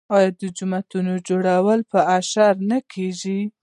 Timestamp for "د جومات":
0.39-0.85